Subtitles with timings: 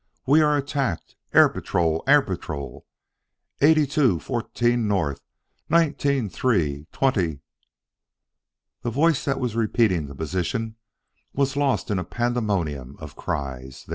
[0.25, 1.15] We are attacked!
[1.31, 2.03] Air Patrol!
[2.07, 2.87] Air Patrol!
[3.61, 5.21] Eighty two fourteen north,
[5.69, 7.41] ninety three twenty"
[8.81, 10.77] The voice that was repeating the position
[11.33, 13.85] was lost in a pandemonium of cries.